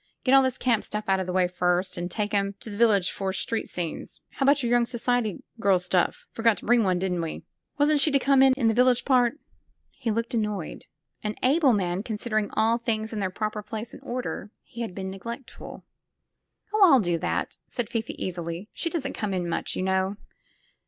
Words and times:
"Get 0.23 0.33
all 0.33 0.41
this 0.41 0.57
camp 0.57 0.83
stuff 0.83 1.03
out 1.07 1.19
of 1.19 1.27
the 1.27 1.31
way 1.31 1.47
first, 1.47 1.93
then 1.93 2.09
take 2.09 2.33
'em 2.33 2.55
to 2.61 2.71
the 2.71 2.75
village 2.77 3.11
for 3.11 3.31
street 3.31 3.67
scenes. 3.67 4.19
How 4.31 4.45
about 4.45 4.63
your 4.63 4.71
young 4.71 4.87
society 4.87 5.43
girl 5.59 5.77
stuff? 5.77 6.25
Forgot 6.31 6.57
to 6.57 6.65
bring 6.65 6.83
one, 6.83 6.97
didn't 6.97 7.21
we? 7.21 7.43
Wasn't 7.77 7.99
she 7.99 8.09
to 8.09 8.17
come 8.17 8.41
in, 8.41 8.53
in 8.57 8.67
the 8.67 8.73
village 8.73 9.05
part?" 9.05 9.37
He 9.91 10.09
looked 10.09 10.33
annoyed. 10.33 10.87
An 11.21 11.35
able 11.43 11.71
man, 11.73 12.01
considering 12.01 12.49
all 12.53 12.79
things 12.79 13.13
in 13.13 13.19
their 13.19 13.29
proper 13.29 13.61
place 13.61 13.93
and 13.93 14.01
order, 14.01 14.49
he 14.63 14.81
had 14.81 14.95
been 14.95 15.11
ne 15.11 15.19
glectful. 15.19 15.83
''Oh, 16.73 16.81
I'll 16.81 16.99
do 16.99 17.19
that," 17.19 17.57
said 17.67 17.87
Fifi 17.87 18.15
easily; 18.17 18.69
''she 18.73 18.89
doesn't 18.89 19.13
come 19.13 19.35
in 19.35 19.47
much, 19.47 19.75
you 19.75 19.83
know." 19.83 20.17